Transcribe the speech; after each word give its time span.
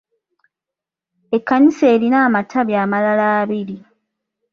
Ekkanisa 1.37 1.85
erina 1.95 2.17
amatabi 2.27 2.73
amalala 2.83 3.25
abiri. 3.39 3.77